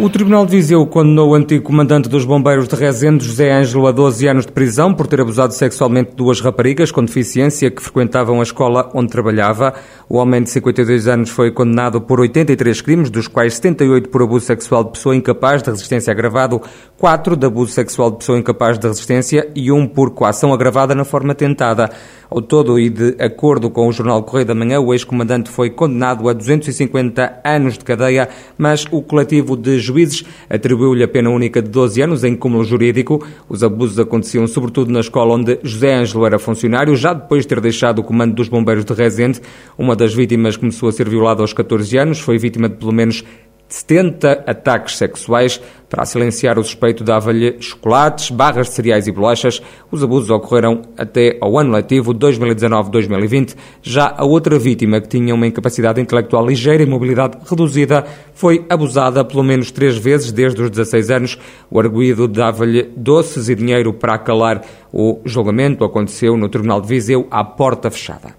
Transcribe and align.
O 0.00 0.08
Tribunal 0.08 0.46
de 0.46 0.52
Viseu 0.52 0.86
condenou 0.86 1.30
o 1.30 1.34
antigo 1.34 1.64
comandante 1.64 2.08
dos 2.08 2.24
bombeiros 2.24 2.68
de 2.68 2.76
Rezende, 2.76 3.24
José 3.24 3.50
Ângelo, 3.50 3.84
a 3.84 3.90
12 3.90 4.28
anos 4.28 4.46
de 4.46 4.52
prisão 4.52 4.94
por 4.94 5.08
ter 5.08 5.20
abusado 5.20 5.52
sexualmente 5.52 6.10
de 6.10 6.16
duas 6.16 6.40
raparigas 6.40 6.92
com 6.92 7.04
deficiência 7.04 7.68
que 7.68 7.82
frequentavam 7.82 8.38
a 8.38 8.44
escola 8.44 8.88
onde 8.94 9.10
trabalhava. 9.10 9.74
O 10.08 10.18
homem 10.18 10.44
de 10.44 10.50
52 10.50 11.08
anos 11.08 11.30
foi 11.30 11.50
condenado 11.50 12.00
por 12.00 12.20
83 12.20 12.80
crimes, 12.80 13.10
dos 13.10 13.26
quais 13.26 13.54
78 13.54 14.08
por 14.08 14.22
abuso 14.22 14.46
sexual 14.46 14.84
de 14.84 14.92
pessoa 14.92 15.16
incapaz 15.16 15.64
de 15.64 15.70
resistência 15.70 16.12
agravado, 16.12 16.62
4 16.96 17.34
de 17.34 17.46
abuso 17.46 17.72
sexual 17.72 18.12
de 18.12 18.18
pessoa 18.18 18.38
incapaz 18.38 18.78
de 18.78 18.86
resistência 18.86 19.50
e 19.52 19.72
1 19.72 19.88
por 19.88 20.10
coação 20.10 20.54
agravada 20.54 20.94
na 20.94 21.04
forma 21.04 21.34
tentada. 21.34 21.90
Ao 22.30 22.42
todo, 22.42 22.78
e 22.78 22.90
de 22.90 23.16
acordo 23.18 23.70
com 23.70 23.88
o 23.88 23.92
jornal 23.92 24.22
Correio 24.22 24.46
da 24.46 24.54
Manhã, 24.54 24.78
o 24.78 24.92
ex-comandante 24.92 25.50
foi 25.50 25.70
condenado 25.70 26.28
a 26.28 26.34
250 26.34 27.40
anos 27.42 27.78
de 27.78 27.84
cadeia, 27.84 28.28
mas 28.56 28.86
o 28.92 29.02
coletivo 29.02 29.56
de 29.56 29.87
juízes 29.88 30.24
atribuiu-lhe 30.48 31.02
a 31.02 31.08
pena 31.08 31.30
única 31.30 31.60
de 31.60 31.68
12 31.68 32.02
anos 32.02 32.24
em 32.24 32.36
cúmulo 32.36 32.62
jurídico. 32.64 33.26
Os 33.48 33.64
abusos 33.64 33.98
aconteciam 33.98 34.46
sobretudo 34.46 34.92
na 34.92 35.00
escola 35.00 35.34
onde 35.34 35.58
José 35.62 35.94
Ângelo 35.94 36.24
era 36.26 36.38
funcionário, 36.38 36.94
já 36.94 37.12
depois 37.12 37.42
de 37.42 37.48
ter 37.48 37.60
deixado 37.60 37.98
o 37.98 38.04
comando 38.04 38.34
dos 38.34 38.48
bombeiros 38.48 38.84
de 38.84 38.92
Rezende. 38.92 39.40
Uma 39.76 39.96
das 39.96 40.14
vítimas 40.14 40.56
começou 40.56 40.88
a 40.88 40.92
ser 40.92 41.08
violada 41.08 41.42
aos 41.42 41.52
14 41.52 41.96
anos, 41.98 42.20
foi 42.20 42.38
vítima 42.38 42.68
de 42.68 42.76
pelo 42.76 42.92
menos 42.92 43.24
70 43.68 44.44
ataques 44.46 44.96
sexuais. 44.96 45.60
Para 45.88 46.04
silenciar 46.04 46.58
o 46.58 46.64
suspeito, 46.64 47.02
dava-lhe 47.02 47.56
chocolates, 47.60 48.30
barras 48.30 48.68
de 48.68 48.74
cereais 48.74 49.06
e 49.06 49.12
bolachas. 49.12 49.62
Os 49.90 50.02
abusos 50.04 50.28
ocorreram 50.28 50.82
até 50.98 51.38
ao 51.40 51.58
ano 51.58 51.72
letivo 51.72 52.12
2019-2020. 52.12 53.56
Já 53.82 54.14
a 54.14 54.24
outra 54.24 54.58
vítima, 54.58 55.00
que 55.00 55.08
tinha 55.08 55.34
uma 55.34 55.46
incapacidade 55.46 55.98
intelectual 55.98 56.46
ligeira 56.46 56.82
e 56.82 56.86
mobilidade 56.86 57.38
reduzida, 57.48 58.04
foi 58.34 58.66
abusada 58.68 59.24
pelo 59.24 59.42
menos 59.42 59.70
três 59.70 59.96
vezes 59.96 60.30
desde 60.30 60.60
os 60.60 60.68
16 60.68 61.10
anos. 61.10 61.38
O 61.70 61.80
arguído 61.80 62.28
dava-lhe 62.28 62.82
doces 62.94 63.48
e 63.48 63.54
dinheiro 63.54 63.94
para 63.94 64.14
acalar. 64.14 64.62
O 64.92 65.20
julgamento 65.24 65.84
aconteceu 65.84 66.36
no 66.36 66.50
Tribunal 66.50 66.82
de 66.82 66.88
Viseu 66.88 67.26
à 67.30 67.42
porta 67.42 67.90
fechada. 67.90 68.34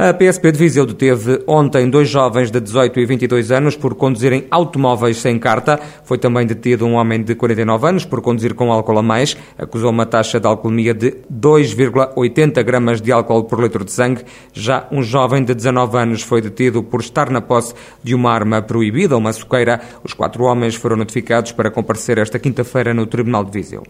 A 0.00 0.14
PSP 0.14 0.52
de 0.52 0.58
Viseu 0.60 0.86
deteve 0.86 1.42
ontem 1.44 1.90
dois 1.90 2.08
jovens 2.08 2.52
de 2.52 2.60
18 2.60 3.00
e 3.00 3.04
22 3.04 3.50
anos 3.50 3.74
por 3.74 3.96
conduzirem 3.96 4.46
automóveis 4.48 5.16
sem 5.16 5.36
carta. 5.40 5.80
Foi 6.04 6.16
também 6.16 6.46
detido 6.46 6.86
um 6.86 6.94
homem 6.94 7.20
de 7.20 7.34
49 7.34 7.84
anos 7.84 8.04
por 8.04 8.20
conduzir 8.20 8.54
com 8.54 8.72
álcool 8.72 9.00
a 9.00 9.02
mais. 9.02 9.36
Acusou 9.58 9.90
uma 9.90 10.06
taxa 10.06 10.38
de 10.38 10.46
alcoolemia 10.46 10.94
de 10.94 11.16
2,80 11.28 12.62
gramas 12.62 13.00
de 13.00 13.10
álcool 13.10 13.42
por 13.42 13.60
litro 13.60 13.84
de 13.84 13.90
sangue. 13.90 14.22
Já 14.52 14.86
um 14.92 15.02
jovem 15.02 15.42
de 15.42 15.52
19 15.52 15.98
anos 15.98 16.22
foi 16.22 16.40
detido 16.40 16.80
por 16.80 17.00
estar 17.00 17.28
na 17.28 17.40
posse 17.40 17.74
de 18.00 18.14
uma 18.14 18.30
arma 18.30 18.62
proibida, 18.62 19.16
uma 19.16 19.32
suqueira. 19.32 19.80
Os 20.04 20.12
quatro 20.12 20.44
homens 20.44 20.76
foram 20.76 20.94
notificados 20.94 21.50
para 21.50 21.72
comparecer 21.72 22.18
esta 22.18 22.38
quinta-feira 22.38 22.94
no 22.94 23.04
Tribunal 23.04 23.44
de 23.44 23.50
Viseu. 23.50 23.82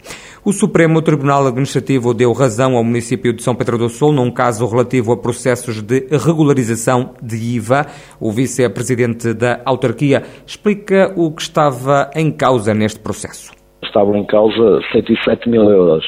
O 0.42 0.54
Supremo 0.54 1.02
Tribunal 1.02 1.46
Administrativo 1.46 2.14
deu 2.14 2.32
razão 2.32 2.78
ao 2.78 2.82
município 2.82 3.34
de 3.34 3.42
São 3.42 3.54
Pedro 3.54 3.76
do 3.76 3.90
Sul 3.90 4.10
num 4.10 4.30
caso 4.30 4.66
relativo 4.66 5.12
a 5.12 5.16
processos 5.18 5.82
de 5.82 5.97
regularização 6.10 7.14
de 7.22 7.36
IVA. 7.56 7.86
O 8.20 8.30
vice-presidente 8.30 9.34
da 9.34 9.60
autarquia 9.64 10.22
explica 10.46 11.12
o 11.16 11.30
que 11.32 11.42
estava 11.42 12.10
em 12.14 12.30
causa 12.30 12.74
neste 12.74 13.00
processo. 13.00 13.52
Estavam 13.82 14.16
em 14.16 14.26
causa 14.26 14.80
107 14.92 15.48
mil 15.48 15.62
euros 15.62 16.04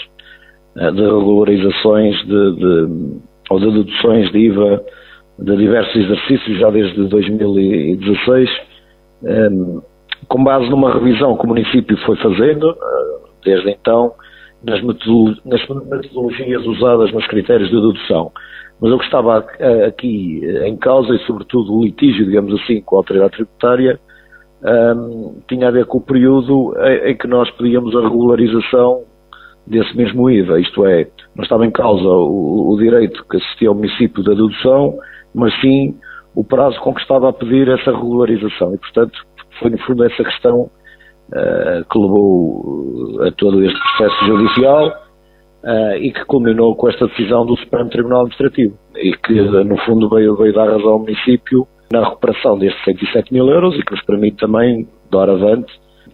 eh, 0.77 0.91
de 0.91 1.03
regularizações 1.03 2.17
de, 2.27 2.57
de, 2.57 3.21
ou 3.51 3.61
de 3.61 3.73
deduções 3.73 4.31
de 4.33 4.39
IVA 4.39 4.83
de 5.41 5.57
diversos 5.57 5.97
exercícios 5.97 6.59
já 6.59 6.71
desde 6.71 7.09
2016, 7.09 8.51
ehm, 9.25 9.81
com 10.29 10.45
base 10.45 10.69
numa 10.69 10.93
revisão 10.93 11.37
que 11.37 11.45
o 11.45 11.49
município 11.49 11.97
foi 12.05 12.17
fazendo 12.17 12.71
eh, 12.71 13.29
desde 13.45 13.71
então 13.71 14.13
nas 14.65 14.83
metodologias 14.83 16.67
usadas 16.67 17.13
nos 17.13 17.27
critérios 17.27 17.71
de 17.71 17.77
dedução. 17.77 18.31
Mas 18.81 18.91
eu 18.91 18.99
gostava 18.99 19.47
eh, 19.59 19.87
aqui 19.87 20.41
eh, 20.43 20.69
em 20.69 20.77
causa, 20.77 21.15
e 21.15 21.19
sobretudo 21.27 21.75
o 21.75 21.85
litígio, 21.85 22.25
digamos 22.25 22.61
assim, 22.61 22.81
com 22.81 22.97
a 22.97 22.99
autoridade 22.99 23.33
tributária, 23.33 24.01
um, 24.63 25.41
tinha 25.49 25.69
a 25.69 25.71
ver 25.71 25.87
com 25.87 25.99
o 25.99 26.03
período 26.03 26.75
em, 26.79 27.11
em, 27.11 27.17
que 27.17 27.27
nós 27.27 27.51
pedíamos 27.53 27.97
a 27.97 28.03
regularização 28.03 29.05
desse 29.67 29.97
mesmo 29.97 30.29
IVA, 30.29 30.61
isto 30.61 30.85
é, 30.85 31.09
não 31.35 31.45
estava 31.45 31.65
em 31.65 31.71
causa 31.71 32.09
o, 32.09 32.73
o 32.73 32.79
direito 32.79 33.25
que 33.31 33.37
assistia 33.37 33.69
ao 33.69 33.75
município 33.75 34.23
da 34.23 34.33
dedução, 34.33 34.99
mas 35.35 35.59
sim 35.61 35.97
o 36.35 36.45
prazo 36.45 36.79
com 36.81 36.95
que 36.95 37.01
estava 37.01 37.29
a 37.29 37.33
pedir 37.33 37.69
essa 37.69 37.91
regularização. 37.91 38.75
E, 38.75 38.79
portanto, 38.79 39.19
foi 39.59 39.71
no 39.71 39.79
fundo 39.79 40.05
essa 40.05 40.25
questão 40.25 40.71
uh, 41.33 41.85
que 41.91 41.99
levou 41.99 43.23
a 43.27 43.31
todo 43.33 43.63
este 43.65 43.79
processo 43.79 44.25
judicial 44.27 44.89
uh, 45.65 45.97
e 45.97 46.13
que 46.13 46.25
culminou 46.25 46.75
com 46.75 46.89
esta 46.89 47.07
decisão 47.07 47.47
do 47.47 47.57
Supremo 47.57 47.91
Tribunal 47.91 48.21
Administrativo. 48.21 48.79
E 48.97 49.13
que, 49.17 49.41
no 49.41 49.77
fundo, 49.79 50.09
veio, 50.09 50.37
veio 50.37 50.53
dar 50.53 50.71
razão 50.71 50.91
ao 50.91 50.99
município 50.99 51.67
na 51.93 52.05
recuperação 52.05 52.59
destes 52.59 52.85
107 52.85 53.33
mil 53.33 53.49
euros 53.49 53.75
e 53.77 53.83
que 53.83 53.93
nos 53.93 54.03
permite 54.05 54.37
também, 54.37 54.87
de 55.11 55.17
hora 55.17 55.33
avante, 55.33 55.73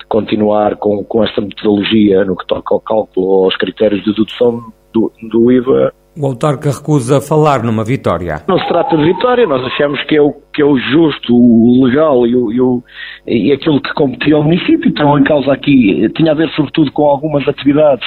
continuar 0.08 0.76
com, 0.76 1.04
com 1.04 1.24
esta 1.24 1.40
metodologia 1.40 2.24
no 2.24 2.36
que 2.36 2.46
toca 2.46 2.74
ao 2.74 2.80
cálculo 2.80 3.44
aos 3.44 3.56
critérios 3.56 4.02
de 4.04 4.10
dedução 4.10 4.72
do, 4.92 5.12
do 5.30 5.52
IVA 5.52 5.92
o 6.18 6.26
autarca 6.26 6.70
recusa 6.70 7.20
falar 7.20 7.62
numa 7.62 7.84
vitória. 7.84 8.42
Não 8.48 8.58
se 8.58 8.66
trata 8.66 8.96
de 8.96 9.04
vitória, 9.04 9.46
nós 9.46 9.62
achamos 9.66 10.02
que 10.04 10.16
é 10.16 10.22
o, 10.22 10.32
que 10.52 10.62
é 10.62 10.64
o 10.64 10.78
justo, 10.78 11.34
o 11.34 11.84
legal 11.84 12.26
e, 12.26 12.34
o, 12.34 12.52
e, 12.52 12.60
o, 12.60 12.82
e 13.26 13.52
aquilo 13.52 13.80
que 13.80 13.92
competia 13.92 14.34
ao 14.34 14.42
município. 14.42 14.88
Então, 14.88 15.18
em 15.18 15.24
causa 15.24 15.52
aqui, 15.52 16.08
tinha 16.16 16.32
a 16.32 16.34
ver 16.34 16.48
sobretudo 16.50 16.90
com 16.92 17.04
algumas 17.04 17.46
atividades 17.46 18.06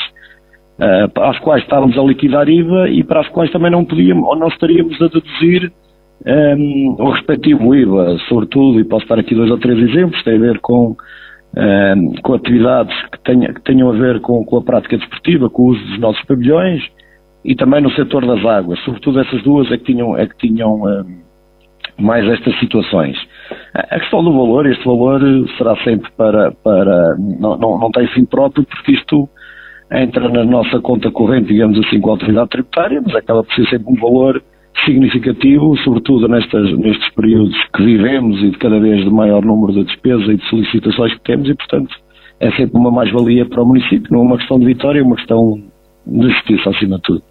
uh, 0.80 1.22
às 1.22 1.38
quais 1.40 1.62
estávamos 1.64 1.98
a 1.98 2.02
liquidar 2.02 2.50
IVA 2.50 2.90
e 2.90 3.04
para 3.04 3.22
as 3.22 3.30
quais 3.30 3.52
também 3.52 3.72
não 3.72 3.86
podíamos 3.86 4.28
ou 4.28 4.36
não 4.36 4.48
estaríamos 4.48 5.00
a 5.02 5.08
deduzir 5.08 5.72
um, 6.26 6.32
ehm, 6.32 6.96
o 6.98 7.12
respectivo 7.12 7.76
IVA, 7.76 8.18
sobretudo, 8.28 8.80
e 8.80 8.84
posso 8.84 9.08
dar 9.08 9.20
aqui 9.20 9.36
dois 9.36 9.52
ou 9.52 9.60
três 9.60 9.78
exemplos, 9.78 10.22
tem 10.24 10.36
a 10.36 10.40
ver 10.40 10.60
com, 10.60 10.96
um, 11.56 11.62
ehm, 11.62 12.14
com 12.24 12.34
atividades 12.34 12.96
que, 13.12 13.20
tenha, 13.24 13.54
que 13.54 13.62
tenham 13.62 13.90
a 13.90 13.94
ver 13.94 14.20
com, 14.20 14.44
com 14.44 14.58
a 14.58 14.64
prática 14.64 14.98
desportiva, 14.98 15.48
com 15.50 15.62
o 15.62 15.68
uso 15.68 15.86
dos 15.86 16.00
nossos 16.00 16.24
pavilhões 16.26 16.82
e 17.44 17.56
também 17.56 17.82
no 17.82 17.92
setor 17.92 18.26
das 18.26 18.44
águas, 18.46 18.80
sobretudo 18.82 19.20
essas 19.20 19.42
duas 19.44 19.72
é 19.72 19.78
que 19.78 19.86
tinham, 19.86 20.18
é 20.18 20.28
que 20.28 20.38
tinham 20.38 20.84
um, 20.84 21.22
mais 22.00 22.26
estas 22.28 22.58
situações. 22.60 23.18
A 23.74 24.00
questão 24.00 24.24
do 24.24 24.32
valor, 24.32 24.66
este 24.66 24.84
valor 24.86 25.22
será 25.58 25.76
sempre 25.84 26.12
para, 26.18 26.52
para 26.52 27.16
não, 27.18 27.58
não, 27.58 27.80
não 27.80 27.92
tem 27.92 28.08
fim 28.08 28.26
próprio, 28.26 28.66
porque 28.66 28.94
isto 28.94 29.28
entra 29.92 30.30
na 30.30 30.44
nossa 30.44 30.80
conta 30.80 31.12
corrente, 31.12 31.48
digamos 31.48 31.80
assim, 31.80 32.00
com 32.00 32.10
a 32.10 32.14
autoridade 32.14 32.50
tributária, 32.50 33.02
mas 33.04 33.16
acaba 33.16 33.44
por 33.44 33.54
ser 33.54 33.68
sempre 33.68 33.92
um 33.92 33.96
valor 33.96 34.42
significativo, 34.86 35.76
sobretudo 35.78 36.28
nestas, 36.28 36.78
nestes 36.78 37.10
períodos 37.14 37.56
que 37.76 37.84
vivemos 37.84 38.42
e 38.44 38.52
de 38.52 38.58
cada 38.58 38.80
vez 38.80 39.04
de 39.04 39.10
maior 39.10 39.44
número 39.44 39.74
de 39.74 39.84
despesas 39.84 40.28
e 40.28 40.38
de 40.38 40.50
solicitações 40.50 41.14
que 41.16 41.22
temos 41.22 41.50
e, 41.50 41.56
portanto, 41.56 41.94
é 42.40 42.52
sempre 42.52 42.78
uma 42.78 42.92
mais-valia 42.92 43.46
para 43.46 43.62
o 43.62 43.66
município, 43.66 44.08
não 44.12 44.20
é 44.20 44.24
uma 44.24 44.38
questão 44.38 44.60
de 44.60 44.66
vitória, 44.66 45.00
é 45.00 45.04
uma 45.04 45.16
questão 45.16 45.62
de 46.06 46.30
justiça 46.30 46.70
acima 46.70 46.96
de 46.98 47.02
tudo. 47.02 47.24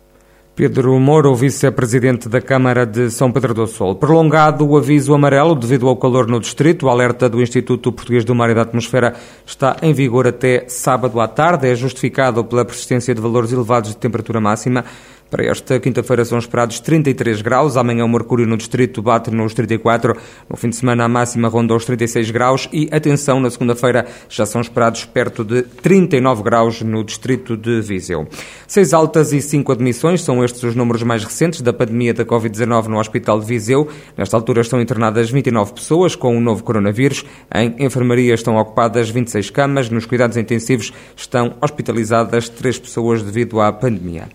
Pedro 0.59 0.99
Moura, 0.99 1.33
vice-presidente 1.37 2.29
da 2.29 2.41
Câmara 2.41 2.85
de 2.85 3.13
São 3.13 3.31
Pedro 3.31 3.55
do 3.55 3.65
Sul. 3.69 3.95
Prolongado 3.95 4.67
o 4.67 4.77
aviso 4.77 5.15
amarelo 5.15 5.55
devido 5.55 5.87
ao 5.87 5.97
calor 5.97 6.27
no 6.27 6.41
distrito, 6.41 6.87
o 6.87 6.89
alerta 6.89 7.29
do 7.29 7.41
Instituto 7.41 7.93
Português 7.93 8.25
do 8.25 8.35
Mar 8.35 8.51
e 8.51 8.55
da 8.55 8.63
Atmosfera 8.63 9.15
está 9.47 9.77
em 9.81 9.93
vigor 9.93 10.27
até 10.27 10.65
sábado 10.67 11.21
à 11.21 11.29
tarde. 11.29 11.69
É 11.69 11.77
justificado 11.77 12.45
pela 12.45 12.65
persistência 12.65 13.15
de 13.15 13.21
valores 13.21 13.53
elevados 13.53 13.91
de 13.91 13.99
temperatura 13.99 14.41
máxima. 14.41 14.84
Para 15.30 15.45
esta 15.45 15.78
quinta-feira 15.78 16.25
são 16.25 16.39
esperados 16.39 16.80
33 16.80 17.42
graus. 17.42 17.77
Amanhã 17.77 18.03
o 18.03 18.09
mercúrio 18.09 18.47
no 18.47 18.57
distrito 18.57 19.03
bate 19.03 19.30
nos 19.30 19.53
34. 19.53 20.16
No 20.48 20.57
fim 20.57 20.71
de 20.71 20.77
semana 20.77 21.04
a 21.04 21.09
máxima 21.09 21.48
ronda 21.48 21.75
os 21.75 21.84
36 21.84 22.30
graus. 22.30 22.66
E 22.72 22.89
atenção, 22.91 23.39
na 23.39 23.51
segunda-feira 23.51 24.07
já 24.27 24.47
são 24.47 24.63
esperados 24.63 25.04
perto 25.04 25.45
de 25.45 25.63
39 25.63 26.42
graus 26.42 26.80
no 26.80 27.04
distrito 27.04 27.59
de 27.59 27.83
Viseu. 27.83 28.27
Seis 28.66 28.95
altas 28.95 29.30
e 29.34 29.42
cinco 29.42 29.71
admissões 29.71 30.22
são 30.22 30.42
estes 30.42 30.63
os 30.63 30.75
números 30.75 31.03
mais 31.03 31.22
recentes 31.22 31.60
da 31.60 31.75
pandemia 31.75 32.15
da 32.15 32.25
Covid-19 32.25 32.86
no 32.86 32.98
Hospital 32.98 33.39
de 33.39 33.45
Viseu. 33.45 33.86
Nesta 34.16 34.34
altura 34.34 34.63
estão 34.63 34.80
internadas 34.80 35.30
29 35.30 35.75
pessoas 35.75 36.16
com 36.16 36.34
o 36.39 36.41
novo 36.41 36.65
coronavírus. 36.65 37.22
Em 37.54 37.75
enfermaria 37.84 38.33
estão 38.33 38.57
ocupadas 38.57 39.10
26 39.10 39.51
camas. 39.51 39.91
Nos 39.91 40.07
cuidados 40.07 40.39
intensivos 40.39 40.91
estão 41.15 41.54
hospitalizadas 41.60 42.48
três 42.48 42.78
pessoas 42.78 43.22
devido 43.22 43.60
à 43.60 43.71
pandemia. 43.71 44.27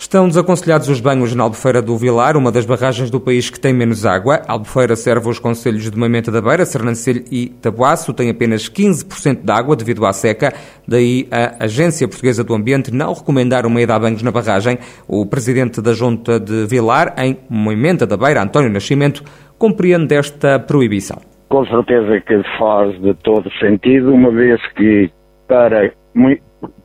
Estão 0.00 0.26
desaconselhados 0.26 0.88
os 0.88 0.98
banhos 0.98 1.34
na 1.34 1.44
Albufeira 1.44 1.82
do 1.82 1.94
Vilar, 1.94 2.34
uma 2.34 2.50
das 2.50 2.64
barragens 2.64 3.10
do 3.10 3.20
país 3.20 3.50
que 3.50 3.60
tem 3.60 3.74
menos 3.74 4.06
água. 4.06 4.40
A 4.48 4.54
Albufeira 4.54 4.96
serve 4.96 5.28
os 5.28 5.38
conselhos 5.38 5.90
de 5.90 5.96
Moimenta 5.96 6.32
da 6.32 6.40
Beira, 6.40 6.64
Sernancelho 6.64 7.22
e 7.30 7.50
Tabuaço. 7.50 8.14
Tem 8.14 8.30
apenas 8.30 8.66
15% 8.66 9.44
de 9.44 9.52
água 9.52 9.76
devido 9.76 10.06
à 10.06 10.12
seca. 10.14 10.54
Daí 10.88 11.28
a 11.30 11.64
Agência 11.64 12.08
Portuguesa 12.08 12.42
do 12.42 12.54
Ambiente 12.54 12.90
não 12.90 13.12
recomendar 13.12 13.66
uma 13.66 13.78
ida 13.82 13.94
a 13.94 13.98
banhos 13.98 14.22
na 14.22 14.32
barragem. 14.32 14.78
O 15.06 15.26
presidente 15.26 15.82
da 15.82 15.92
Junta 15.92 16.40
de 16.40 16.64
Vilar, 16.64 17.14
em 17.18 17.36
Moimenta 17.50 18.06
da 18.06 18.16
Beira, 18.16 18.42
António 18.42 18.70
Nascimento, 18.70 19.22
compreende 19.58 20.14
esta 20.14 20.58
proibição. 20.58 21.18
Com 21.50 21.66
certeza 21.66 22.18
que 22.22 22.42
faz 22.58 22.98
de 23.02 23.12
todo 23.22 23.50
sentido, 23.60 24.14
uma 24.14 24.30
vez 24.30 24.58
que 24.74 25.10
para 25.46 25.92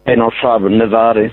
quem 0.05 0.15
não 0.15 0.31
sabe 0.33 0.69
nadar, 0.69 1.17
é, 1.17 1.31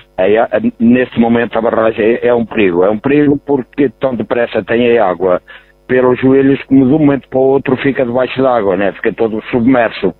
nesse 0.81 1.21
momento 1.21 1.59
a 1.59 1.61
barragem 1.61 2.05
é, 2.05 2.29
é, 2.29 2.35
um 2.35 2.47
perigo. 2.47 2.83
É 2.83 2.91
um 2.91 2.99
perigo 2.99 3.39
porque 3.47 3.91
tão 4.01 4.15
depressa 4.15 4.65
tem 4.65 4.99
a 4.99 5.07
água 5.07 5.43
pelos 5.87 6.19
joelhos 6.19 6.59
que 6.63 6.75
de 6.75 6.83
um 6.83 6.99
momento 6.99 7.29
para 7.29 7.39
o 7.39 7.43
outro 7.43 7.77
fica 7.77 8.05
debaixo 8.05 8.43
d'água, 8.43 8.77
né? 8.77 8.93
fica 8.93 9.13
todo 9.13 9.43
submerso. 9.51 10.15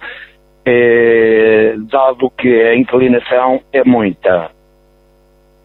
É, 0.67 1.75
dado 1.91 2.31
que 2.37 2.49
a 2.49 2.77
inclinação 2.77 3.61
é 3.73 3.83
muita, 3.85 4.51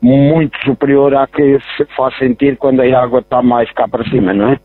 muito 0.01 0.57
superior 0.63 1.13
à 1.13 1.27
que 1.27 1.59
se 1.75 1.85
faz 1.95 2.17
sentir 2.17 2.57
quando 2.57 2.79
a 2.79 2.99
água 2.99 3.19
está 3.19 3.41
mais 3.41 3.69
cá 3.73 3.87
para 3.87 4.05
cima, 4.05 4.33
não 4.33 4.53
é? 4.53 4.59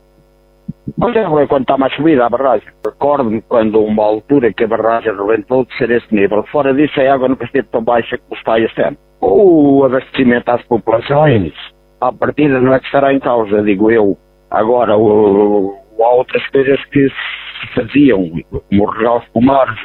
Mas 0.99 1.15
é 1.17 1.47
quando 1.47 1.63
está 1.63 1.79
mais 1.79 1.95
subida 1.95 2.27
a 2.27 2.31
barragem. 2.31 2.69
Recordo-me 2.85 3.41
quando 3.43 3.81
uma 3.81 4.05
altura 4.05 4.53
que 4.53 4.65
a 4.65 4.69
barragem 4.69 5.15
rebentou 5.15 5.65
de 5.65 5.77
ser 5.77 5.91
esse 5.91 6.13
nível. 6.13 6.43
Fora 6.51 6.75
disso, 6.75 7.01
a 7.01 7.15
água 7.15 7.29
nunca 7.29 7.45
esteve 7.45 7.69
tão 7.69 7.83
baixa 7.83 8.19
como 8.19 8.37
está 8.37 8.59
este 8.59 8.83
ano. 8.83 8.97
O 9.21 9.85
abastecimento 9.85 10.51
às 10.51 10.63
populações, 10.65 11.53
à 12.01 12.13
partida, 12.13 12.61
não 12.61 12.75
é 12.75 12.81
que 12.81 12.87
estará 12.87 13.15
em 13.15 13.21
causa, 13.21 13.63
digo 13.63 13.91
eu. 13.91 14.19
Agora, 14.51 14.97
o, 14.97 15.79
o, 15.97 16.05
há 16.05 16.15
outras 16.15 16.45
coisas 16.49 16.85
que 16.87 17.09
se 17.09 17.75
faziam, 17.75 18.29
como 18.69 18.91
regalos 18.91 19.25
pomares 19.33 19.79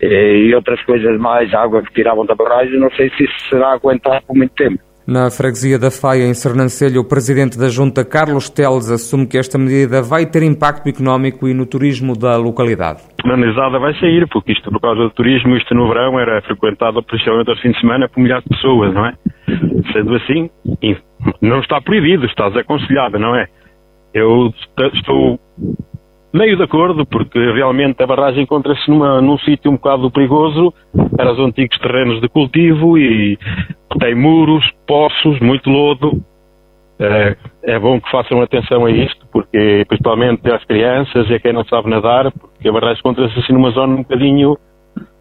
eh, 0.00 0.38
e 0.38 0.54
outras 0.54 0.82
coisas 0.84 1.18
mais, 1.18 1.52
água 1.52 1.82
que 1.82 1.92
tiravam 1.92 2.24
da 2.24 2.34
barragem, 2.34 2.80
não 2.80 2.90
sei 2.92 3.10
se 3.10 3.24
isso 3.24 3.48
será 3.50 3.72
aguentado 3.72 4.24
por 4.26 4.34
muito 4.34 4.54
tempo. 4.54 4.82
Na 5.08 5.30
freguesia 5.30 5.78
da 5.78 5.90
Faia, 5.90 6.28
em 6.28 6.34
Sernancelho, 6.34 7.00
o 7.00 7.08
presidente 7.08 7.58
da 7.58 7.70
Junta, 7.70 8.04
Carlos 8.04 8.50
Teles, 8.50 8.90
assume 8.90 9.26
que 9.26 9.38
esta 9.38 9.56
medida 9.56 10.02
vai 10.02 10.26
ter 10.26 10.42
impacto 10.42 10.86
económico 10.86 11.48
e 11.48 11.54
no 11.54 11.64
turismo 11.64 12.14
da 12.14 12.36
localidade. 12.36 13.00
Analisada 13.24 13.78
vai 13.78 13.94
sair, 13.94 14.28
porque 14.28 14.52
isto, 14.52 14.70
por 14.70 14.82
causa 14.82 15.04
do 15.04 15.10
turismo, 15.10 15.56
isto 15.56 15.74
no 15.74 15.88
verão 15.88 16.20
era 16.20 16.42
frequentado 16.42 17.02
principalmente 17.02 17.48
aos 17.48 17.58
fins 17.58 17.72
de 17.72 17.80
semana 17.80 18.06
por 18.06 18.20
milhares 18.20 18.44
de 18.44 18.50
pessoas, 18.50 18.92
não 18.92 19.06
é? 19.06 19.14
Sendo 19.94 20.14
assim, 20.14 20.50
não 21.40 21.60
está 21.60 21.80
proibido, 21.80 22.26
está 22.26 22.50
desaconselhado, 22.50 23.18
não 23.18 23.34
é? 23.34 23.46
Eu 24.12 24.52
estou 24.92 25.40
meio 26.34 26.54
de 26.54 26.64
acordo, 26.64 27.06
porque 27.06 27.38
realmente 27.52 28.02
a 28.02 28.06
barragem 28.06 28.42
encontra-se 28.42 28.90
num 28.90 29.38
sítio 29.38 29.70
um 29.70 29.76
bocado 29.76 30.10
perigoso, 30.10 30.74
eram 31.18 31.32
os 31.32 31.38
antigos 31.38 31.78
terrenos 31.78 32.20
de 32.20 32.28
cultivo 32.28 32.98
e 32.98 33.38
tem 34.00 34.14
muros, 34.14 34.64
poços, 34.86 35.40
muito 35.40 35.68
lodo. 35.70 36.22
É, 37.00 37.36
é 37.62 37.78
bom 37.78 38.00
que 38.00 38.10
façam 38.10 38.42
atenção 38.42 38.84
a 38.84 38.90
isto, 38.90 39.24
porque 39.32 39.84
principalmente 39.88 40.50
às 40.50 40.64
crianças 40.64 41.30
e 41.30 41.34
a 41.34 41.40
quem 41.40 41.52
não 41.52 41.64
sabe 41.64 41.88
nadar, 41.88 42.32
porque 42.32 42.68
a 42.68 42.72
barragem 42.72 42.98
encontra-se 42.98 43.38
assim 43.38 43.52
numa 43.52 43.70
zona 43.70 43.94
um 43.94 44.02
bocadinho, 44.02 44.56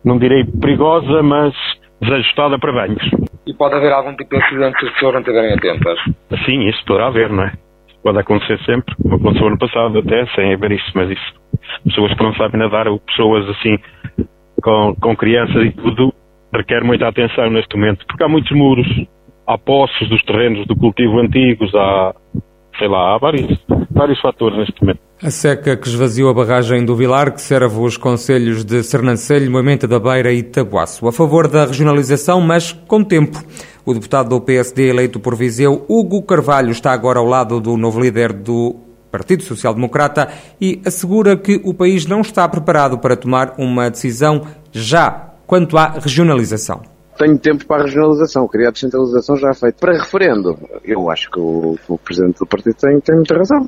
não 0.04 0.18
direi 0.18 0.44
perigosa, 0.44 1.22
mas 1.22 1.54
desajustada 2.02 2.58
para 2.58 2.74
banhos. 2.74 3.04
E 3.46 3.54
pode 3.54 3.76
haver 3.76 3.92
algum 3.92 4.16
tipo 4.16 4.36
de 4.36 4.44
acidente 4.44 4.80
se 4.80 4.88
as 4.88 4.94
pessoas 4.94 5.14
não 5.14 5.20
estiverem 5.22 5.54
atentas? 5.54 6.00
Sim, 6.46 6.68
isso 6.68 6.84
poderá 6.86 7.08
haver, 7.08 7.30
não 7.30 7.44
é? 7.44 7.54
pode 8.08 8.20
acontecer 8.20 8.58
sempre, 8.64 8.96
como 8.96 9.16
aconteceu 9.16 9.48
ano 9.48 9.58
passado 9.58 10.00
até, 10.00 10.26
sem 10.28 10.54
haver 10.54 10.72
isso, 10.72 10.92
mas 10.96 11.10
isso, 11.10 11.34
pessoas 11.84 12.14
que 12.14 12.24
não 12.24 12.34
sabem 12.36 12.58
nadar 12.58 12.88
ou 12.88 13.00
pessoas 13.02 13.50
assim, 13.50 13.78
com, 14.64 14.96
com 14.96 15.14
crianças 15.14 15.62
e 15.66 15.72
tudo, 15.72 16.14
requer 16.58 16.84
muita 16.84 17.08
atenção 17.08 17.50
neste 17.50 17.76
momento, 17.76 18.06
porque 18.08 18.24
há 18.24 18.28
muitos 18.28 18.52
muros, 18.52 18.88
há 19.46 19.58
poços 19.58 20.10
dos 20.10 20.22
terrenos 20.24 20.68
do 20.68 20.76
cultivo 20.76 21.20
antigos, 21.20 21.74
há, 21.76 22.14
sei 22.78 22.88
lá, 22.88 23.16
há 23.16 23.18
vários, 23.18 23.58
vários 23.92 24.20
fatores 24.20 24.58
neste 24.58 24.82
momento. 24.82 25.00
A 25.24 25.32
seca 25.32 25.76
que 25.76 25.88
esvaziou 25.88 26.30
a 26.30 26.34
barragem 26.34 26.86
do 26.86 26.96
Vilar, 26.96 27.34
que 27.34 27.42
serve 27.42 27.80
os 27.80 27.98
conselhos 27.98 28.64
de 28.64 28.84
Sernancelho, 28.84 29.50
Moimenta 29.50 29.88
da 29.88 30.00
Beira 30.00 30.32
e 30.32 30.44
Tabuaço. 30.44 31.08
A 31.08 31.12
favor 31.12 31.48
da 31.48 31.66
regionalização, 31.66 32.40
mas 32.40 32.72
com 32.72 33.04
tempo. 33.04 33.40
O 33.84 33.94
deputado 33.94 34.30
do 34.30 34.42
PSD 34.42 34.90
eleito 34.90 35.20
por 35.20 35.36
Viseu, 35.36 35.86
Hugo 35.90 36.22
Carvalho, 36.22 36.70
está 36.70 36.92
agora 36.92 37.18
ao 37.18 37.26
lado 37.26 37.60
do 37.60 37.78
novo 37.78 38.00
líder 38.00 38.32
do 38.32 38.76
Partido 39.12 39.42
Social 39.42 39.74
Democrata 39.74 40.28
e 40.62 40.82
assegura 40.86 41.36
que 41.36 41.60
o 41.64 41.74
país 41.74 42.06
não 42.06 42.22
está 42.22 42.48
preparado 42.48 43.00
para 43.00 43.16
tomar 43.16 43.56
uma 43.58 43.90
decisão 43.90 44.46
já 44.72 45.34
quanto 45.48 45.78
à 45.78 45.88
regionalização 45.88 46.82
tenho 47.18 47.38
tempo 47.40 47.66
para 47.66 47.82
a 47.82 47.86
regionalização, 47.86 48.48
queria 48.48 48.70
a 48.70 48.72
descentralização 48.72 49.36
já 49.38 49.54
feita. 49.54 49.78
Para 49.80 49.98
referendo, 49.98 50.56
eu 50.86 51.10
acho 51.10 51.32
que 51.32 51.40
o, 51.40 51.76
o 51.88 51.98
Presidente 51.98 52.38
do 52.40 52.46
Partido 52.46 52.76
tem, 52.76 53.00
tem 53.00 53.16
muita 53.16 53.36
razão. 53.36 53.68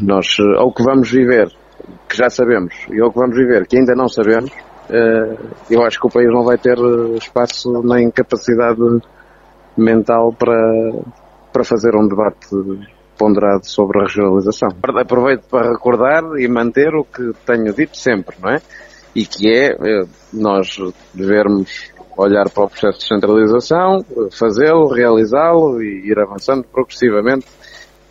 Nós, 0.00 0.36
eh, 0.38 0.56
ao 0.56 0.72
que 0.72 0.84
vamos 0.84 1.10
viver, 1.10 1.48
que 2.08 2.16
já 2.16 2.30
sabemos, 2.30 2.72
e 2.92 3.00
ao 3.00 3.10
que 3.10 3.18
vamos 3.18 3.36
viver, 3.36 3.66
que 3.66 3.76
ainda 3.76 3.94
não 3.96 4.08
sabemos, 4.08 4.52
eh, 4.88 5.36
eu 5.68 5.82
acho 5.82 5.98
que 5.98 6.06
o 6.06 6.10
país 6.10 6.28
não 6.28 6.44
vai 6.44 6.56
ter 6.56 6.78
eh, 6.78 7.16
espaço 7.16 7.82
nem 7.82 8.10
capacidade 8.12 8.80
mental 9.76 10.32
para, 10.32 10.92
para 11.52 11.64
fazer 11.64 11.96
um 11.96 12.06
debate 12.06 12.46
ponderado 13.18 13.66
sobre 13.66 13.98
a 13.98 14.02
regionalização. 14.04 14.68
Aproveito 14.82 15.42
para 15.50 15.72
recordar 15.72 16.22
e 16.38 16.46
manter 16.46 16.94
o 16.94 17.04
que 17.04 17.32
tenho 17.44 17.74
dito 17.74 17.96
sempre, 17.96 18.36
não 18.40 18.50
é? 18.50 18.62
E 19.18 19.26
que 19.26 19.48
é 19.48 19.76
nós 20.32 20.78
devermos 21.12 21.90
olhar 22.16 22.48
para 22.50 22.64
o 22.64 22.68
processo 22.68 22.98
de 22.98 23.06
centralização, 23.06 24.04
fazê-lo, 24.30 24.86
realizá-lo 24.86 25.82
e 25.82 26.08
ir 26.08 26.18
avançando 26.20 26.62
progressivamente 26.64 27.46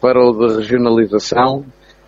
para 0.01 0.19
o 0.19 0.33
de 0.33 0.55
regionalização, 0.57 1.63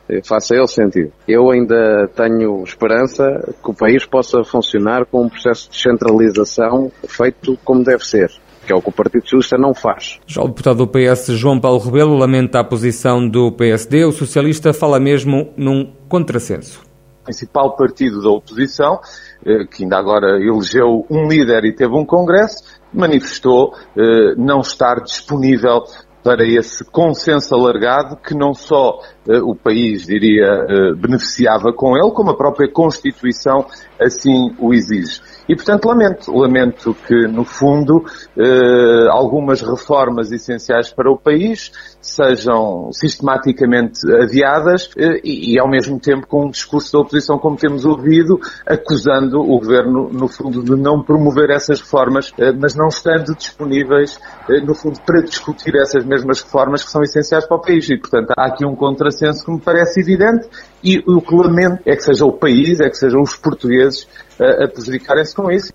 eh, 0.10 0.20
faça 0.22 0.54
ele 0.54 0.68
sentido. 0.68 1.14
Eu 1.26 1.50
ainda 1.50 2.10
tenho 2.14 2.62
esperança 2.64 3.24
que 3.64 3.72
o 3.72 3.74
país 3.74 4.06
possa 4.06 4.44
funcionar 4.44 5.06
com 5.06 5.24
um 5.24 5.30
processo 5.30 5.70
de 5.70 5.82
centralização 5.82 6.92
feito 7.08 7.58
como 7.64 7.84
deve 7.84 8.04
ser 8.04 8.30
que 8.66 8.74
é 8.74 8.76
o 8.76 8.82
que 8.84 8.90
o 8.90 8.92
Partido 8.92 9.24
Socialista 9.24 9.58
não 9.58 9.74
faz. 9.74 10.20
Já 10.28 10.44
o 10.44 10.48
deputado 10.48 10.86
do 10.86 10.88
PS, 10.88 11.30
João 11.30 11.60
Paulo 11.60 11.80
Rebelo, 11.80 12.16
lamenta 12.16 12.60
a 12.60 12.64
posição 12.64 13.28
do 13.28 13.52
PSD. 13.52 14.06
O 14.06 14.12
socialista 14.12 14.72
fala 14.74 15.00
mesmo 15.00 15.52
num 15.58 15.92
contrassenso. 16.08 16.89
Principal 17.30 17.76
partido 17.76 18.24
da 18.24 18.32
oposição 18.32 19.00
eh, 19.46 19.64
que 19.66 19.84
ainda 19.84 20.00
agora 20.00 20.40
elegeu 20.42 21.06
um 21.12 21.28
líder 21.28 21.64
e 21.64 21.76
teve 21.76 21.94
um 21.94 22.04
congresso, 22.04 22.64
manifestou 22.92 23.76
eh, 23.96 24.34
não 24.36 24.62
estar 24.62 24.96
disponível 24.96 25.84
para 26.24 26.44
esse 26.44 26.84
consenso 26.86 27.54
alargado 27.54 28.18
que 28.18 28.34
não 28.34 28.56
só 28.56 28.98
eh, 29.28 29.38
o 29.44 29.54
país, 29.54 30.08
diria, 30.08 30.66
beneficiava 30.98 31.72
com 31.72 31.96
ele, 31.96 32.12
como 32.16 32.32
a 32.32 32.36
própria 32.36 32.68
Constituição 32.68 33.64
assim 34.02 34.56
o 34.58 34.74
exige. 34.74 35.22
E, 35.50 35.56
portanto, 35.56 35.88
lamento, 35.88 36.32
lamento 36.32 36.96
que, 37.08 37.28
no 37.28 37.44
fundo, 37.44 38.06
eh, 38.38 39.08
algumas 39.10 39.62
reformas 39.62 40.32
essenciais 40.32 40.92
para 40.92 41.12
o 41.12 41.18
país 41.18 41.72
sejam 42.00 42.92
sistematicamente 42.94 44.00
adiadas 44.22 44.92
eh, 44.96 45.20
e, 45.24 45.56
e, 45.56 45.60
ao 45.60 45.68
mesmo 45.68 46.00
tempo, 46.00 46.28
com 46.28 46.46
um 46.46 46.52
discurso 46.52 46.92
da 46.94 47.00
oposição, 47.00 47.40
como 47.40 47.58
temos 47.58 47.84
ouvido, 47.84 48.40
acusando 48.64 49.40
o 49.40 49.60
governo, 49.60 50.08
no 50.14 50.28
fundo, 50.28 50.64
de 50.64 50.76
não 50.76 51.02
promover 51.02 51.50
essas 51.50 51.82
reformas, 51.82 52.32
eh, 52.38 52.52
mas 52.52 52.76
não 52.76 52.88
estando 52.88 53.36
disponíveis, 53.36 54.20
eh, 54.48 54.62
no 54.62 54.76
fundo, 54.76 55.00
para 55.04 55.20
discutir 55.24 55.76
essas 55.76 56.06
mesmas 56.06 56.44
reformas 56.44 56.84
que 56.84 56.92
são 56.92 57.02
essenciais 57.02 57.48
para 57.48 57.58
o 57.58 57.62
país. 57.62 57.90
E, 57.90 57.98
portanto, 57.98 58.34
há 58.38 58.46
aqui 58.46 58.64
um 58.64 58.76
contrassenso 58.76 59.44
que 59.44 59.52
me 59.52 59.60
parece 59.60 60.00
evidente 60.00 60.48
e 60.84 61.00
o 61.06 61.22
que 61.22 61.36
lamento 61.36 61.82
é 61.86 61.96
que 61.96 62.04
seja 62.04 62.26
o 62.26 62.32
país, 62.32 62.80
é 62.80 62.90
que 62.90 62.98
sejam 62.98 63.22
os 63.22 63.36
portugueses 63.36 64.08
a, 64.40 64.66
a 64.66 64.68
prejudicarem-se 64.68 65.36
com 65.36 65.52
isso. 65.52 65.74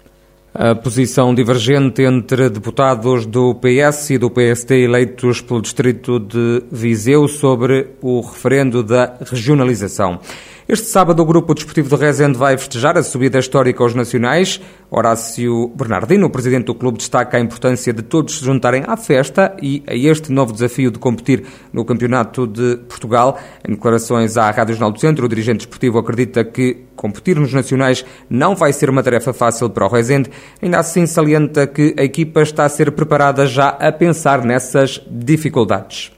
A 0.57 0.73
posição 0.73 1.35
divergente 1.35 2.03
entre 2.03 2.49
deputados 2.49 3.27
do 3.27 3.57
PS 3.57 4.11
e 4.11 4.19
do 4.19 4.31
PSD 4.31 4.85
eleitos 4.85 5.41
pelo 5.41 5.61
distrito 5.61 6.21
de 6.21 6.63
Viseu 6.71 7.27
sobre 7.27 7.89
o 8.01 8.21
referendo 8.21 8.81
da 8.85 9.17
regionalização. 9.21 10.21
Este 10.67 10.87
sábado, 10.87 11.21
o 11.23 11.27
Grupo 11.27 11.53
Desportivo 11.53 11.95
de 11.95 12.03
Rezende 12.03 12.39
vai 12.39 12.57
festejar 12.57 12.97
a 12.97 13.03
subida 13.03 13.39
histórica 13.39 13.83
aos 13.83 13.95
nacionais. 13.95 14.59
Horácio 14.91 15.69
Bernardino, 15.77 16.27
o 16.27 16.31
presidente 16.31 16.65
do 16.65 16.75
clube, 16.75 16.97
destaca 16.97 17.37
a 17.37 17.41
importância 17.41 17.93
de 17.93 18.01
todos 18.01 18.39
se 18.39 18.45
juntarem 18.47 18.83
à 18.87 18.97
festa 18.97 19.55
e 19.61 19.83
a 19.87 19.95
este 19.95 20.33
novo 20.33 20.55
desafio 20.55 20.91
de 20.91 20.99
competir 20.99 21.45
no 21.71 21.85
Campeonato 21.85 22.47
de 22.47 22.79
Portugal. 22.89 23.39
Em 23.63 23.73
declarações 23.73 24.39
à 24.39 24.51
Rádio 24.51 24.75
Jornal 24.75 24.93
do 24.93 24.99
Centro, 24.99 25.27
o 25.27 25.29
dirigente 25.29 25.59
desportivo 25.59 25.99
acredita 25.99 26.43
que 26.43 26.87
competir 26.97 27.39
nos 27.39 27.53
nacionais 27.53 28.03
não 28.31 28.57
vai 28.57 28.73
ser 28.73 28.89
uma 28.89 29.03
tarefa 29.03 29.35
fácil 29.35 29.69
para 29.69 29.85
o 29.85 29.91
Rezende. 29.91 30.31
Ainda 30.63 30.79
assim, 30.79 31.05
salienta 31.05 31.67
que 31.67 31.95
a 31.99 32.03
equipa 32.03 32.41
está 32.41 32.65
a 32.65 32.71
ser 32.71 32.91
preparada 32.93 33.45
já 33.47 33.69
a 33.69 33.93
pensar 33.93 34.43
nessas 34.43 34.99
dificuldades. 35.11 36.14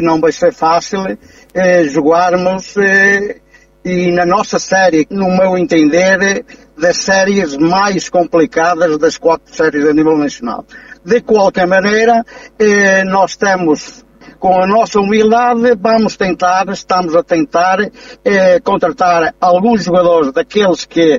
Não 0.00 0.20
vai 0.20 0.32
ser 0.32 0.52
fácil 0.52 1.18
eh, 1.54 1.84
jogarmos 1.84 2.76
eh, 2.76 3.40
e 3.84 4.12
na 4.12 4.24
nossa 4.24 4.58
série, 4.58 5.06
no 5.10 5.28
meu 5.36 5.58
entender, 5.58 6.44
das 6.78 6.98
séries 6.98 7.56
mais 7.56 8.08
complicadas 8.08 8.96
das 8.96 9.18
quatro 9.18 9.52
séries 9.54 9.86
a 9.86 9.92
nível 9.92 10.16
nacional. 10.16 10.64
De 11.04 11.20
qualquer 11.20 11.66
maneira, 11.66 12.24
eh, 12.58 13.04
nós 13.04 13.36
temos, 13.36 14.04
com 14.38 14.62
a 14.62 14.66
nossa 14.66 15.00
humildade, 15.00 15.76
vamos 15.78 16.16
tentar, 16.16 16.68
estamos 16.68 17.16
a 17.16 17.22
tentar 17.22 17.78
eh, 18.24 18.60
contratar 18.60 19.34
alguns 19.40 19.84
jogadores 19.84 20.32
daqueles 20.32 20.84
que 20.84 21.18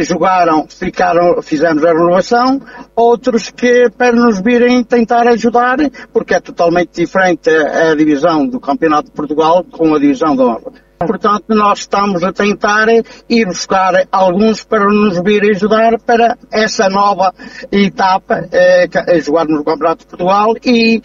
jogaram, 0.00 0.66
ficaram, 0.68 1.42
fizemos 1.42 1.84
a 1.84 1.92
renovação, 1.92 2.60
outros 2.96 3.50
que 3.50 3.90
para 3.90 4.12
nos 4.12 4.40
virem 4.40 4.82
tentar 4.82 5.28
ajudar, 5.28 5.76
porque 6.12 6.34
é 6.34 6.40
totalmente 6.40 6.90
diferente 6.94 7.50
a, 7.50 7.94
divisão 7.94 8.46
do 8.46 8.58
Campeonato 8.58 9.10
de 9.10 9.14
Portugal 9.14 9.64
com 9.70 9.94
a 9.94 9.98
divisão 9.98 10.34
da 10.34 10.44
honra. 10.44 10.72
Portanto, 11.06 11.46
nós 11.48 11.80
estamos 11.80 12.22
a 12.22 12.32
tentar 12.32 12.86
ir 13.28 13.44
buscar 13.46 14.06
alguns 14.10 14.62
para 14.64 14.86
nos 14.86 15.20
vir 15.20 15.42
ajudar 15.50 15.98
para 15.98 16.36
essa 16.50 16.88
nova 16.88 17.34
etapa, 17.72 18.48
eh, 18.52 18.88
jogarmos 19.20 19.58
no 19.58 19.64
Campeonato 19.64 20.04
de 20.04 20.06
Portugal 20.06 20.54
e 20.64 21.02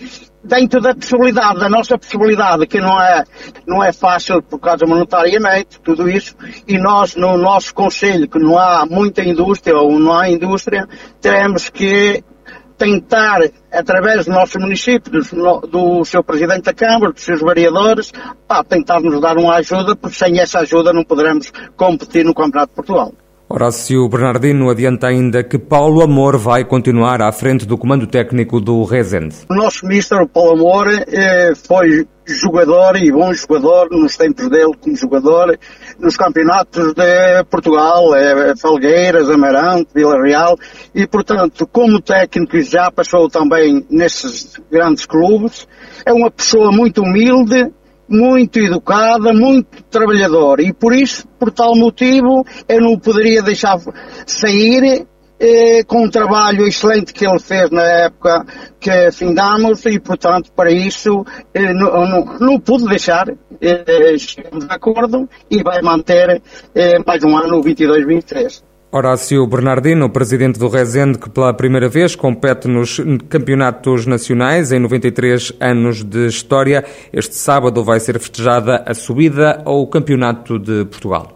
dentro 0.47 0.81
da 0.81 0.95
possibilidade, 0.95 1.59
da 1.59 1.69
nossa 1.69 1.97
possibilidade, 1.97 2.65
que 2.65 2.79
não 2.79 2.99
é, 2.99 3.23
não 3.67 3.83
é 3.83 3.91
fácil 3.91 4.41
por 4.41 4.59
causa 4.59 4.85
monetariamente, 4.85 5.79
tudo 5.81 6.09
isso, 6.09 6.35
e 6.67 6.77
nós, 6.77 7.15
no 7.15 7.37
nosso 7.37 7.73
Conselho, 7.73 8.27
que 8.27 8.39
não 8.39 8.57
há 8.57 8.85
muita 8.85 9.21
indústria 9.21 9.77
ou 9.77 9.99
não 9.99 10.17
há 10.17 10.29
indústria, 10.29 10.87
teremos 11.21 11.69
que 11.69 12.23
tentar, 12.77 13.41
através 13.71 14.25
do 14.25 14.31
nosso 14.31 14.59
município, 14.59 15.11
do, 15.11 15.59
do 15.67 16.05
seu 16.05 16.23
Presidente 16.23 16.63
da 16.63 16.73
Câmara, 16.73 17.11
dos 17.11 17.23
seus 17.23 17.41
vereadores, 17.41 18.13
a 18.47 18.63
tentar 18.63 19.01
nos 19.01 19.19
dar 19.19 19.37
uma 19.37 19.55
ajuda, 19.55 19.95
porque 19.95 20.15
sem 20.15 20.39
essa 20.39 20.59
ajuda 20.59 20.93
não 20.93 21.03
poderemos 21.03 21.51
competir 21.75 22.23
no 22.23 22.35
Campeonato 22.35 22.69
de 22.69 22.75
Portugal. 22.75 23.13
Horácio 23.49 24.09
Bernardino 24.09 24.69
adianta 24.69 25.07
ainda 25.07 25.41
que 25.41 25.57
Paulo 25.57 26.01
Amor 26.01 26.37
vai 26.37 26.65
continuar 26.65 27.21
à 27.21 27.31
frente 27.31 27.65
do 27.65 27.77
comando 27.77 28.05
técnico 28.05 28.59
do 28.59 28.83
Rezende. 28.83 29.37
O 29.49 29.55
nosso 29.55 29.87
ministro 29.87 30.27
Paulo 30.27 30.51
Amor 30.51 30.87
eh, 30.89 31.53
foi 31.55 32.05
jogador 32.25 32.97
e 32.97 33.09
bom 33.09 33.33
jogador 33.33 33.87
nos 33.89 34.17
tempos 34.17 34.49
dele 34.49 34.73
como 34.81 34.97
jogador 34.97 35.57
nos 35.97 36.17
campeonatos 36.17 36.93
de 36.93 37.43
Portugal, 37.49 38.13
eh, 38.15 38.53
Falgueiras, 38.57 39.29
Amarante, 39.29 39.91
Vila 39.95 40.21
Real 40.21 40.57
e 40.93 41.07
portanto 41.07 41.65
como 41.71 42.01
técnico 42.01 42.61
já 42.61 42.91
passou 42.91 43.29
também 43.29 43.85
nesses 43.89 44.59
grandes 44.69 45.05
clubes, 45.05 45.65
é 46.05 46.11
uma 46.11 46.29
pessoa 46.29 46.69
muito 46.69 47.01
humilde, 47.01 47.71
muito 48.09 48.59
educada, 48.59 49.33
muito 49.33 49.83
trabalhadora 49.83 50.61
e 50.61 50.73
por 50.73 50.93
isso, 50.93 51.27
por 51.39 51.51
tal 51.51 51.75
motivo, 51.75 52.45
eu 52.67 52.81
não 52.81 52.97
poderia 52.97 53.41
deixar 53.41 53.79
sair 54.25 55.07
eh, 55.39 55.83
com 55.83 56.05
um 56.05 56.09
trabalho 56.09 56.65
excelente 56.65 57.13
que 57.13 57.25
ele 57.25 57.39
fez 57.39 57.69
na 57.69 57.83
época 57.83 58.45
que 58.79 59.11
findámos 59.11 59.85
e, 59.85 59.99
portanto, 59.99 60.51
para 60.51 60.71
isso 60.71 61.25
eh, 61.53 61.73
não, 61.73 62.07
não, 62.07 62.39
não, 62.39 62.59
pude 62.59 62.85
deixar. 62.85 63.27
Eh, 63.61 64.17
chegamos 64.17 64.65
de 64.65 64.73
acordo 64.73 65.29
e 65.49 65.61
vai 65.61 65.81
manter 65.81 66.41
eh, 66.73 66.99
mais 67.05 67.23
um 67.23 67.37
ano, 67.37 67.61
22-23. 67.61 68.66
Horácio 68.89 69.45
Bernardino, 69.45 70.09
presidente 70.09 70.57
do 70.57 70.69
Rezende, 70.69 71.17
que 71.17 71.29
pela 71.29 71.53
primeira 71.53 71.89
vez 71.89 72.15
compete 72.15 72.69
nos 72.69 73.01
campeonatos 73.27 74.05
nacionais 74.05 74.71
em 74.71 74.79
93 74.79 75.51
anos 75.59 76.03
de 76.03 76.27
história. 76.27 76.85
Este 77.11 77.35
sábado 77.35 77.83
vai 77.83 77.99
ser 77.99 78.17
festejada 78.17 78.83
a 78.85 78.93
subida 78.93 79.61
ao 79.65 79.85
Campeonato 79.87 80.57
de 80.57 80.85
Portugal. 80.85 81.33